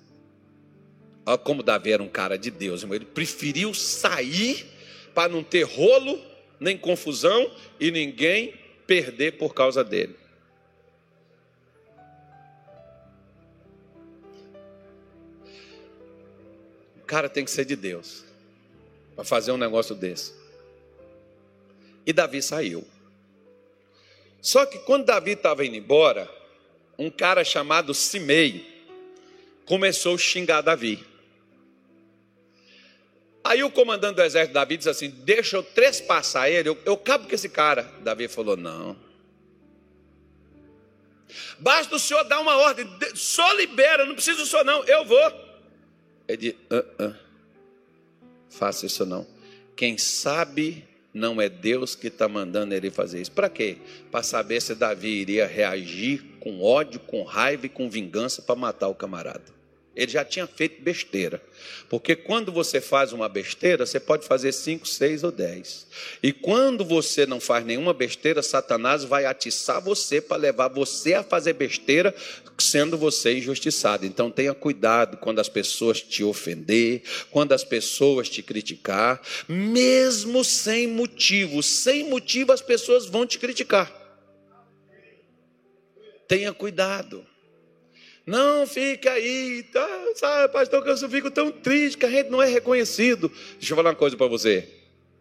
[1.25, 2.95] Olha como Davi era um cara de Deus, irmão.
[2.95, 4.67] Ele preferiu sair
[5.15, 6.21] para não ter rolo,
[6.61, 8.53] nem confusão e ninguém
[8.87, 10.17] perder por causa dele.
[16.99, 18.34] O cara tem que ser de Deus
[19.15, 20.35] para fazer um negócio desse.
[22.07, 22.87] E Davi saiu.
[24.41, 26.31] Só que quando Davi estava indo embora,
[26.99, 28.85] um cara chamado Simei
[29.65, 31.05] começou a xingar Davi.
[33.43, 37.29] Aí o comandante do exército Davi disse assim: Deixa eu trespassar ele, eu, eu cabo
[37.29, 37.83] com esse cara.
[38.01, 38.97] Davi falou: Não.
[41.59, 45.33] Basta o senhor dar uma ordem, só libera, não precisa o senhor não, eu vou.
[46.29, 47.24] Ele disse: uh, uh,
[48.55, 49.27] Faça isso não.
[49.77, 53.33] Quem sabe não é Deus que está mandando ele fazer isso.
[53.33, 53.79] Para quê?
[54.11, 58.89] Para saber se Davi iria reagir com ódio, com raiva e com vingança para matar
[58.89, 59.45] o camarada.
[59.97, 61.41] Ele já tinha feito besteira.
[61.89, 65.87] Porque quando você faz uma besteira, você pode fazer cinco, seis ou dez.
[66.23, 71.23] E quando você não faz nenhuma besteira, Satanás vai atiçar você para levar você a
[71.23, 72.15] fazer besteira,
[72.59, 74.05] sendo você injustiçado.
[74.05, 80.89] Então tenha cuidado quando as pessoas te ofender, quando as pessoas te criticar, mesmo sem
[80.89, 81.63] motivo.
[81.63, 83.93] Sem motivo as pessoas vão te criticar.
[86.27, 87.25] Tenha cuidado.
[88.27, 92.43] Não fica aí, tá, sabe, pastor, que eu fico tão triste que a gente não
[92.43, 93.31] é reconhecido.
[93.59, 94.67] Deixa eu falar uma coisa para você.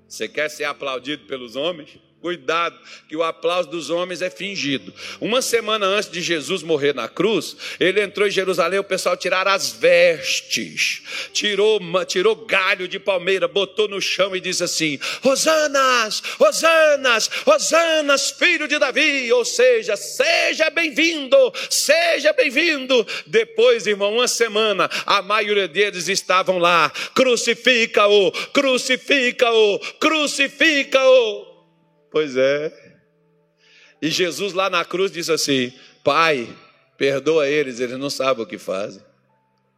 [0.07, 1.99] Você quer ser aplaudido pelos homens?
[2.23, 4.93] Cuidado, que o aplauso dos homens é fingido.
[5.19, 9.51] Uma semana antes de Jesus morrer na cruz, ele entrou em Jerusalém, o pessoal tiraram
[9.51, 11.01] as vestes,
[11.33, 18.69] tirou, tirou galho de palmeira, botou no chão e disse assim: Hosanas, Hosanas, Hosanas, filho
[18.69, 21.35] de Davi, ou seja, seja bem-vindo,
[21.69, 23.05] seja bem-vindo.
[23.27, 31.52] Depois, irmão, uma semana, a maioria deles estavam lá, crucifica-o, crucifica-o, crucifica-o.
[32.13, 32.71] Pois é.
[33.99, 35.73] E Jesus lá na cruz disse assim:
[36.03, 36.47] Pai,
[36.95, 39.01] perdoa eles, eles não sabem o que fazem.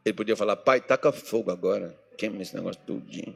[0.03, 3.33] Ele podia falar: Pai, taca fogo agora, queima esse negócio tudinho.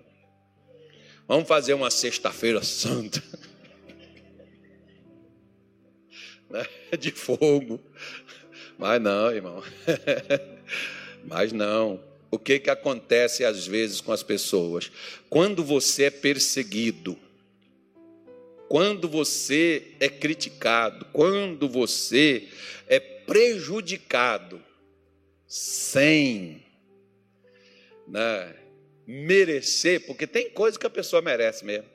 [1.25, 3.23] Vamos fazer uma sexta-feira santa.
[6.99, 7.79] De fogo.
[8.77, 9.63] Mas não, irmão.
[11.23, 12.03] Mas não.
[12.29, 14.91] O que, que acontece às vezes com as pessoas?
[15.29, 17.17] Quando você é perseguido,
[18.69, 22.47] quando você é criticado, quando você
[22.87, 24.63] é prejudicado,
[25.47, 26.63] sem
[28.07, 28.55] né,
[29.07, 31.89] merecer, porque tem coisa que a pessoa merece mesmo.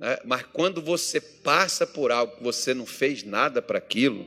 [0.00, 0.18] Né?
[0.24, 4.26] Mas quando você passa por algo que você não fez nada para aquilo,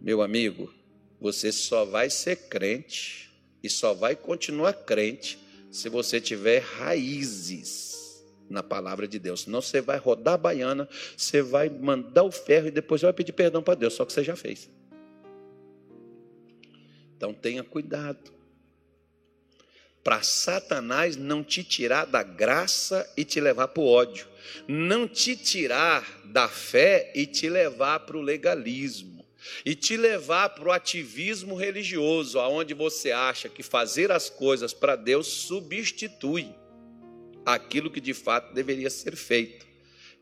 [0.00, 0.72] meu amigo,
[1.20, 3.30] você só vai ser crente
[3.62, 5.38] e só vai continuar crente
[5.70, 7.93] se você tiver raízes
[8.48, 9.42] na palavra de Deus.
[9.42, 13.32] Senão você vai rodar a baiana, você vai mandar o ferro e depois vai pedir
[13.32, 14.70] perdão para Deus, só que você já fez.
[17.16, 18.32] Então tenha cuidado.
[20.02, 24.26] Para Satanás não te tirar da graça e te levar para o ódio.
[24.68, 29.24] Não te tirar da fé e te levar para o legalismo.
[29.64, 34.96] E te levar para o ativismo religioso, aonde você acha que fazer as coisas para
[34.96, 36.54] Deus substitui
[37.44, 39.66] aquilo que de fato deveria ser feito,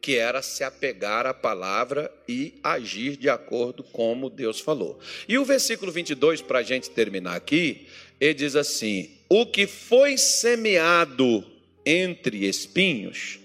[0.01, 4.99] que era se apegar à palavra e agir de acordo como Deus falou.
[5.29, 7.87] E o versículo 22, para a gente terminar aqui,
[8.21, 11.45] ele diz assim: O que foi semeado
[11.85, 13.39] entre espinhos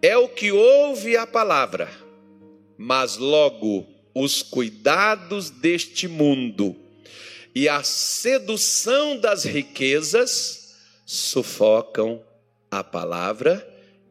[0.00, 1.90] é o que ouve a palavra,
[2.76, 6.76] mas logo os cuidados deste mundo
[7.54, 12.22] e a sedução das riquezas sufocam
[12.70, 13.66] a palavra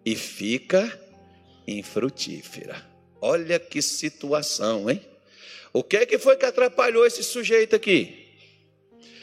[0.05, 0.99] e fica
[1.67, 2.85] infrutífera.
[3.21, 5.01] Olha que situação, hein?
[5.73, 8.25] O que é que foi que atrapalhou esse sujeito aqui?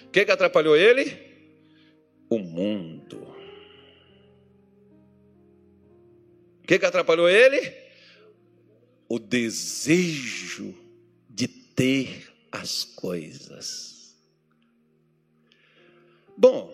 [0.07, 1.17] O que é que atrapalhou ele?
[2.29, 3.17] O mundo.
[6.63, 7.73] O que é que atrapalhou ele?
[9.09, 10.75] O desejo
[11.29, 14.15] de ter as coisas.
[16.37, 16.73] Bom,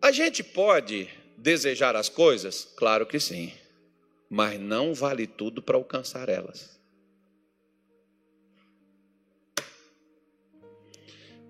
[0.00, 2.64] a gente pode Desejar as coisas?
[2.76, 3.52] Claro que sim.
[4.28, 6.78] Mas não vale tudo para alcançar elas.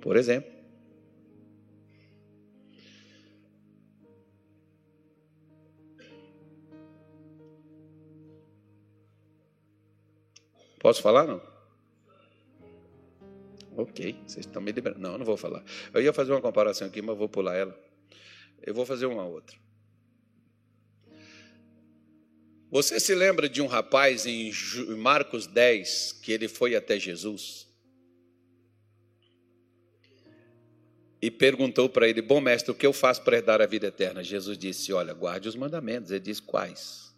[0.00, 0.58] Por exemplo,
[10.78, 11.42] Posso falar não?
[13.76, 15.00] Ok, vocês estão me liberando.
[15.00, 15.62] Não, não vou falar.
[15.92, 17.78] Eu ia fazer uma comparação aqui, mas vou pular ela.
[18.62, 19.67] Eu vou fazer uma outra.
[22.70, 24.52] Você se lembra de um rapaz em
[24.98, 27.66] Marcos 10 que ele foi até Jesus?
[31.20, 34.22] E perguntou para ele: Bom mestre, o que eu faço para herdar a vida eterna?
[34.22, 36.10] Jesus disse: Olha, guarde os mandamentos.
[36.10, 37.08] Ele disse: Quais?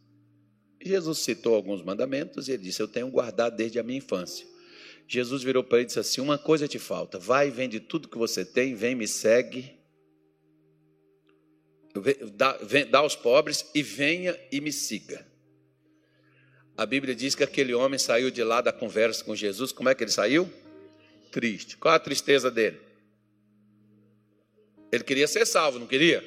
[0.80, 4.46] Jesus citou alguns mandamentos e ele disse: Eu tenho guardado desde a minha infância.
[5.08, 8.16] Jesus virou para ele e disse assim: Uma coisa te falta, vai vende tudo que
[8.16, 9.78] você tem, vem, me segue,
[12.34, 12.56] dá,
[12.88, 15.29] dá aos pobres e venha e me siga.
[16.80, 19.70] A Bíblia diz que aquele homem saiu de lá da conversa com Jesus.
[19.70, 20.50] Como é que ele saiu?
[21.30, 21.76] Triste.
[21.76, 22.80] Qual a tristeza dele?
[24.90, 26.24] Ele queria ser salvo, não queria?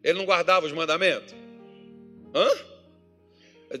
[0.00, 1.34] Ele não guardava os mandamentos?
[2.32, 2.48] Hã?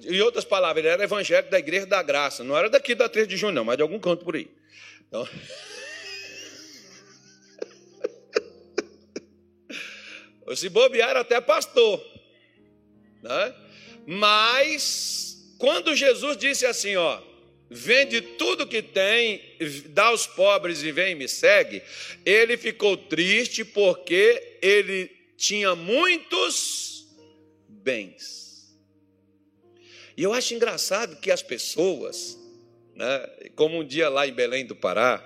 [0.02, 2.42] Em outras palavras, ele era evangélico da igreja da graça.
[2.42, 4.50] Não era daqui da 3 de junho, não, mas de algum canto por aí.
[5.06, 5.28] Então...
[10.56, 12.04] Se bobear, era até pastor.
[13.22, 13.54] Né?
[14.04, 15.31] Mas
[15.62, 17.20] quando Jesus disse assim, ó,
[17.70, 19.40] vende tudo que tem,
[19.90, 21.80] dá aos pobres e vem e me segue,
[22.26, 27.06] ele ficou triste porque ele tinha muitos
[27.68, 28.76] bens.
[30.16, 32.36] E eu acho engraçado que as pessoas,
[32.96, 35.24] né, como um dia lá em Belém do Pará,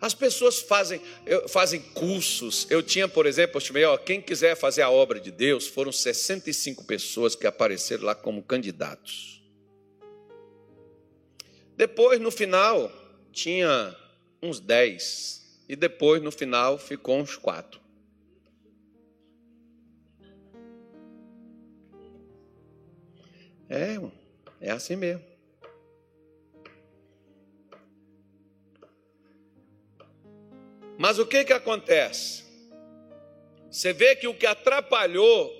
[0.00, 1.02] as pessoas fazem,
[1.48, 2.68] fazem cursos.
[2.70, 6.84] Eu tinha, por exemplo, eu ó, quem quiser fazer a obra de Deus, foram 65
[6.84, 9.39] pessoas que apareceram lá como candidatos.
[11.80, 12.92] Depois, no final,
[13.32, 13.96] tinha
[14.42, 15.58] uns dez.
[15.66, 17.80] E depois, no final, ficou uns quatro.
[23.66, 23.98] É,
[24.60, 25.24] é assim mesmo.
[30.98, 32.44] Mas o que que acontece?
[33.70, 35.50] Você vê que o que atrapalhou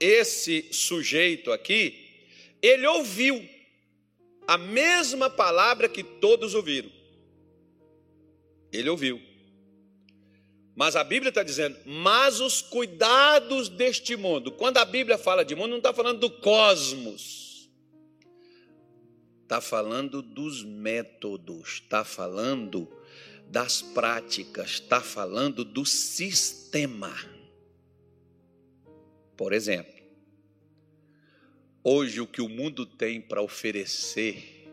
[0.00, 2.24] esse sujeito aqui,
[2.62, 3.57] ele ouviu
[4.48, 6.90] a mesma palavra que todos ouviram.
[8.72, 9.20] Ele ouviu.
[10.74, 14.50] Mas a Bíblia está dizendo, mas os cuidados deste mundo.
[14.50, 17.68] Quando a Bíblia fala de mundo, não está falando do cosmos.
[19.42, 22.88] Está falando dos métodos, está falando
[23.48, 27.14] das práticas, está falando do sistema.
[29.36, 29.97] Por exemplo,
[31.90, 34.68] Hoje, o que o mundo tem para oferecer,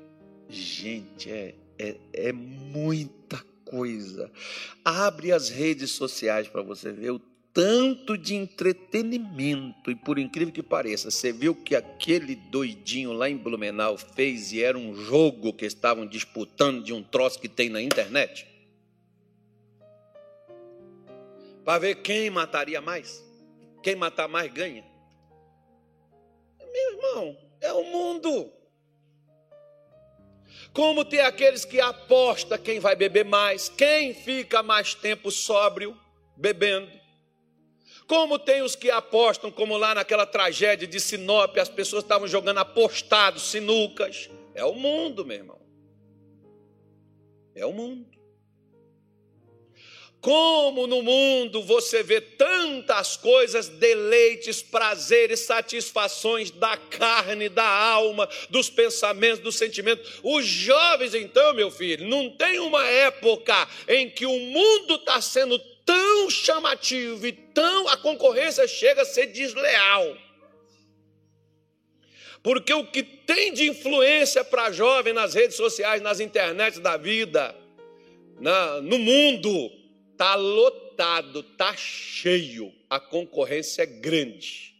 [0.49, 4.29] gente, é, é, é muita coisa.
[4.83, 7.19] Abre as redes sociais para você ver o
[7.53, 13.37] tanto de entretenimento, e por incrível que pareça, você viu que aquele doidinho lá em
[13.37, 17.81] Blumenau fez e era um jogo que estavam disputando de um troço que tem na
[17.81, 18.45] internet?
[21.63, 23.23] Para ver quem mataria mais.
[23.81, 24.94] Quem matar mais ganha.
[26.95, 28.51] Irmão, é o mundo.
[30.73, 35.97] Como tem aqueles que aposta quem vai beber mais, quem fica mais tempo sóbrio
[36.35, 36.91] bebendo.
[38.07, 42.59] Como tem os que apostam, como lá naquela tragédia de Sinop, as pessoas estavam jogando
[42.59, 44.29] apostados, sinucas.
[44.53, 45.61] É o mundo, meu irmão.
[47.55, 48.14] É o mundo.
[50.25, 58.67] Como no mundo você vê tantas coisas, deleites, prazeres, satisfações da carne, da alma, dos
[58.67, 60.19] pensamentos, dos sentimentos.
[60.23, 65.59] Os jovens, então, meu filho, não tem uma época em que o mundo está sendo
[65.85, 67.87] tão chamativo e tão.
[67.87, 70.17] a concorrência chega a ser desleal.
[72.41, 77.55] Porque o que tem de influência para jovem nas redes sociais, nas internets da vida,
[78.39, 79.84] na, no mundo,
[80.15, 84.73] Está lotado, está cheio, a concorrência é grande,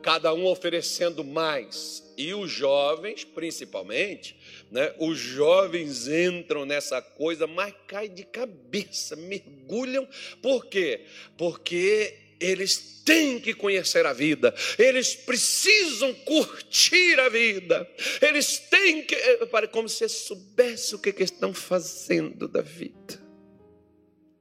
[0.00, 2.14] cada um oferecendo mais.
[2.16, 4.36] E os jovens, principalmente,
[4.70, 10.06] né, os jovens entram nessa coisa, mas caem de cabeça, mergulham.
[10.40, 11.06] Por quê?
[11.36, 17.90] Porque eles têm que conhecer a vida, eles precisam curtir a vida,
[18.22, 19.16] eles têm que.
[19.16, 23.26] É, como se soubesse o que estão fazendo da vida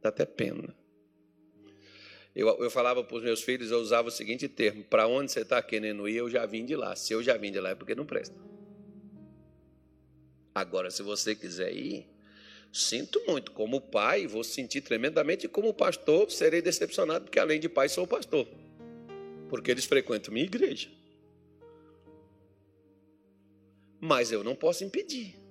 [0.07, 0.73] dá até pena.
[2.35, 5.41] Eu, eu falava para os meus filhos, eu usava o seguinte termo: para onde você
[5.41, 6.95] está querendo ir, eu já vim de lá.
[6.95, 8.35] Se eu já vim de lá, é porque não presta.
[10.53, 12.07] Agora, se você quiser ir,
[12.71, 13.51] sinto muito.
[13.51, 15.45] Como pai, vou sentir tremendamente.
[15.45, 18.47] E como pastor, serei decepcionado, porque além de pai, sou pastor.
[19.49, 20.89] Porque eles frequentam minha igreja.
[23.99, 25.46] Mas eu não posso impedir.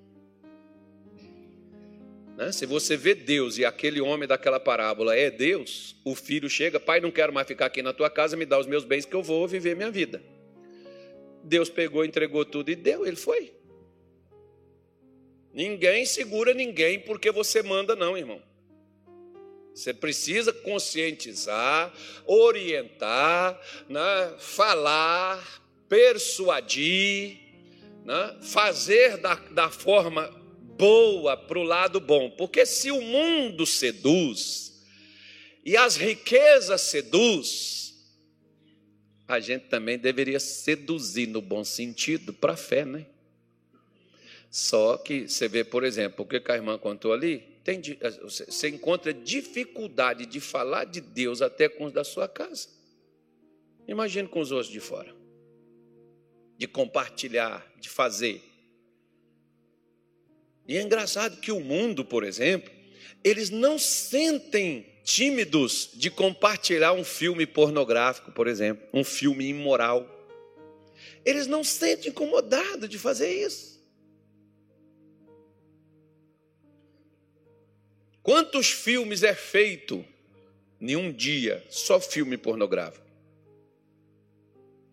[2.37, 2.53] Né?
[2.53, 7.01] Se você vê Deus e aquele homem daquela parábola é Deus, o filho chega, pai,
[7.01, 9.22] não quero mais ficar aqui na tua casa, me dá os meus bens que eu
[9.22, 10.22] vou viver minha vida.
[11.43, 13.55] Deus pegou, entregou tudo e deu, ele foi.
[15.53, 18.43] Ninguém segura ninguém porque você manda, não, irmão.
[19.74, 21.93] Você precisa conscientizar,
[22.26, 23.59] orientar,
[23.89, 24.34] né?
[24.39, 27.39] falar, persuadir,
[28.05, 28.37] né?
[28.43, 30.45] fazer da, da forma
[30.77, 32.31] boa para o lado bom.
[32.31, 34.85] Porque se o mundo seduz
[35.64, 37.95] e as riquezas seduz,
[39.27, 43.07] a gente também deveria seduzir no bom sentido para a fé, né?
[44.51, 47.83] Só que você vê, por exemplo, o que a irmã contou ali, tem,
[48.22, 52.68] você encontra dificuldade de falar de Deus até com os da sua casa.
[53.89, 55.14] Imagine com os outros de fora.
[56.57, 58.41] De compartilhar, de fazer.
[60.69, 62.73] E é engraçado que o mundo, por exemplo,
[63.23, 70.12] eles não sentem tímidos de compartilhar um filme pornográfico, por exemplo, um filme imoral.
[71.25, 73.77] Eles não sentem incomodados de fazer isso.
[78.23, 80.05] Quantos filmes é feito
[80.81, 83.07] em um dia só filme pornográfico?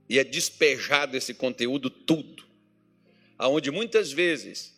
[0.07, 2.43] E é despejado esse conteúdo tudo,
[3.35, 4.73] aonde muitas vezes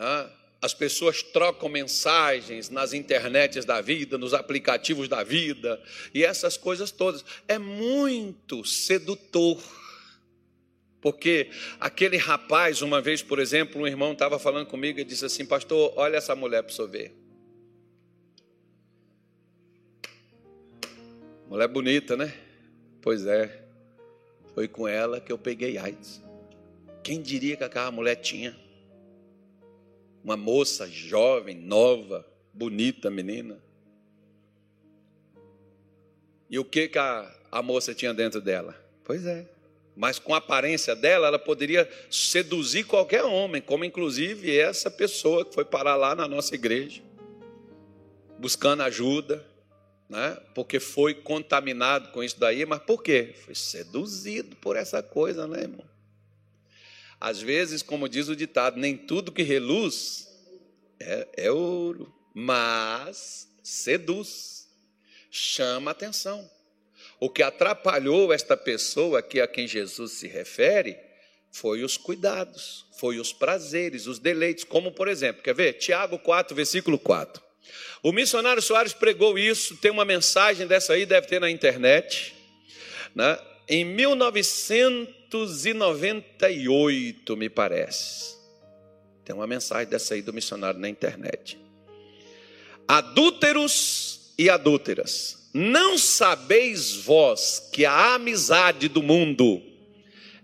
[0.00, 0.30] né?
[0.62, 5.80] As pessoas trocam mensagens nas internets da vida, nos aplicativos da vida,
[6.12, 7.24] e essas coisas todas.
[7.48, 9.62] É muito sedutor.
[11.00, 15.46] Porque aquele rapaz, uma vez, por exemplo, um irmão estava falando comigo e disse assim:
[15.46, 17.14] Pastor, olha essa mulher para você ver.
[21.48, 22.34] Mulher bonita, né?
[23.00, 23.64] Pois é.
[24.54, 26.20] Foi com ela que eu peguei AIDS.
[27.02, 28.54] Quem diria que aquela mulher tinha?
[30.22, 33.62] Uma moça jovem, nova, bonita menina.
[36.48, 38.74] E o que, que a, a moça tinha dentro dela?
[39.04, 39.48] Pois é.
[39.96, 45.54] Mas com a aparência dela, ela poderia seduzir qualquer homem, como inclusive essa pessoa que
[45.54, 47.02] foi parar lá na nossa igreja,
[48.38, 49.44] buscando ajuda,
[50.08, 50.36] né?
[50.54, 53.34] porque foi contaminado com isso daí, mas por quê?
[53.44, 55.89] Foi seduzido por essa coisa, né, irmão?
[57.20, 60.26] Às vezes, como diz o ditado, nem tudo que reluz
[60.98, 64.66] é, é ouro, mas seduz,
[65.30, 66.48] chama atenção.
[67.18, 70.96] O que atrapalhou esta pessoa aqui a quem Jesus se refere
[71.52, 75.74] foi os cuidados, foi os prazeres, os deleites, como por exemplo, quer ver?
[75.74, 77.42] Tiago 4, versículo 4.
[78.02, 82.34] O missionário Soares pregou isso, tem uma mensagem dessa aí, deve ter na internet,
[83.14, 83.38] né?
[83.68, 88.34] em 1900 1998, me parece.
[89.24, 91.56] Tem uma mensagem dessa aí do missionário na internet.
[92.88, 99.62] Adúlteros e adúlteras, não sabeis vós que a amizade do mundo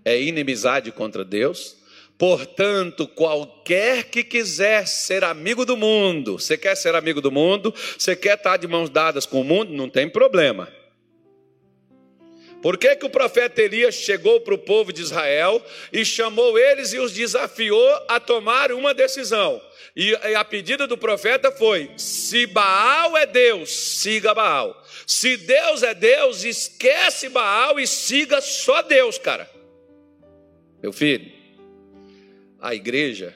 [0.05, 1.77] é inimizade contra Deus?
[2.19, 8.17] Portanto, qualquer que quiser ser amigo do mundo, você quer ser amigo do mundo, você
[8.17, 10.69] quer estar de mãos dadas com o mundo, não tem problema.
[12.63, 16.93] Por que, que o profeta Elias chegou para o povo de Israel e chamou eles
[16.93, 19.61] e os desafiou a tomar uma decisão?
[19.95, 24.83] E a pedida do profeta foi: se Baal é Deus, siga Baal.
[25.07, 29.49] Se Deus é Deus, esquece Baal e siga só Deus, cara.
[30.83, 31.31] Meu filho,
[32.61, 33.35] a igreja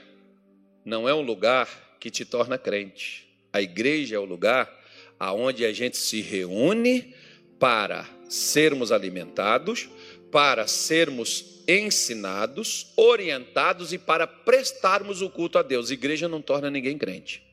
[0.84, 3.28] não é um lugar que te torna crente.
[3.52, 4.80] A igreja é o lugar
[5.18, 7.14] aonde a gente se reúne
[7.60, 9.90] para sermos alimentados,
[10.32, 15.90] para sermos ensinados, orientados e para prestarmos o culto a Deus.
[15.90, 17.44] Igreja não torna ninguém crente.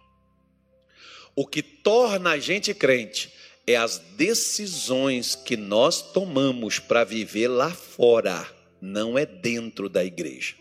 [1.35, 3.31] O que torna a gente crente
[3.67, 8.47] é as decisões que nós tomamos para viver lá fora,
[8.81, 10.55] não é dentro da igreja.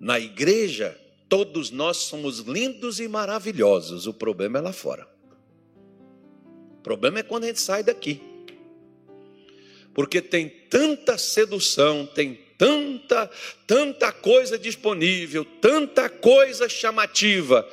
[0.00, 5.06] Na igreja, todos nós somos lindos e maravilhosos, o problema é lá fora.
[6.78, 8.29] O problema é quando a gente sai daqui
[9.94, 13.30] porque tem tanta sedução, tem tanta,
[13.66, 17.66] tanta coisa disponível, tanta coisa chamativa,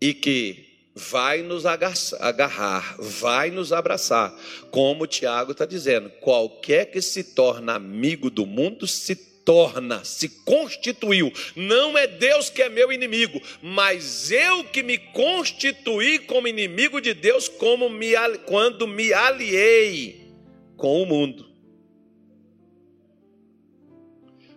[0.00, 4.34] e que vai nos agarrar, vai nos abraçar.
[4.70, 10.28] Como o Tiago está dizendo, qualquer que se torna amigo do mundo se torna, se
[10.28, 11.32] constituiu.
[11.54, 17.14] Não é Deus que é meu inimigo, mas eu que me constituí como inimigo de
[17.14, 18.12] Deus, como me,
[18.46, 20.32] quando me aliei
[20.76, 21.51] com o mundo.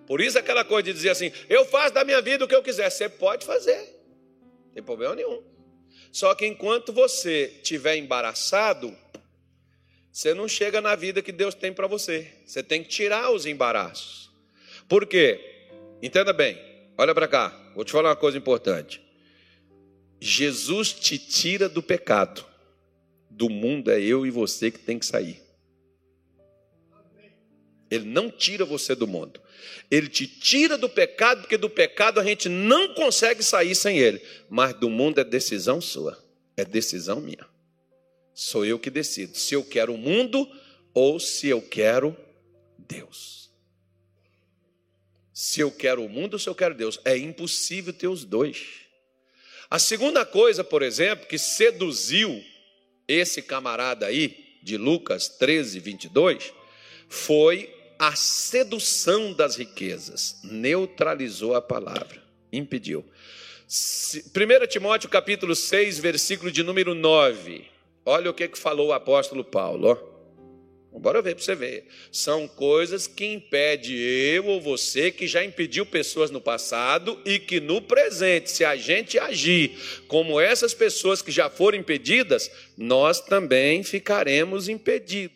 [0.06, 2.64] Por isso aquela coisa de dizer assim, eu faço da minha vida o que eu
[2.64, 2.90] quiser.
[2.90, 3.78] Você pode fazer,
[4.66, 5.44] não tem problema nenhum.
[6.12, 8.96] Só que enquanto você estiver embaraçado,
[10.12, 12.32] você não chega na vida que Deus tem para você.
[12.46, 14.32] Você tem que tirar os embaraços.
[14.88, 15.68] Por quê?
[16.02, 16.58] Entenda bem,
[16.98, 19.02] olha para cá, vou te falar uma coisa importante.
[20.22, 22.46] Jesus te tira do pecado.
[23.30, 25.45] Do mundo é eu e você que tem que sair.
[27.90, 29.40] Ele não tira você do mundo.
[29.90, 34.22] Ele te tira do pecado, porque do pecado a gente não consegue sair sem ele.
[34.50, 36.18] Mas do mundo é decisão sua,
[36.58, 37.48] é decisão minha.
[38.34, 40.50] Sou eu que decido se eu quero o mundo
[40.94, 42.16] ou se eu quero
[42.78, 43.52] Deus.
[45.34, 47.00] Se eu quero o mundo ou se eu quero Deus.
[47.06, 48.86] É impossível ter os dois.
[49.70, 52.44] A segunda coisa, por exemplo, que seduziu
[53.08, 56.54] esse camarada aí, de Lucas 13, 22,
[57.08, 60.40] foi a sedução das riquezas.
[60.44, 62.22] Neutralizou a palavra,
[62.52, 63.06] impediu.
[63.68, 67.66] 1 Timóteo capítulo 6, versículo de número 9.
[68.06, 69.88] Olha o que, que falou o apóstolo Paulo.
[69.88, 70.16] Ó.
[71.00, 71.88] Bora ver para você ver.
[72.12, 77.60] São coisas que impede eu ou você que já impediu pessoas no passado e que
[77.60, 79.78] no presente, se a gente agir
[80.08, 85.35] como essas pessoas que já foram impedidas, nós também ficaremos impedidos.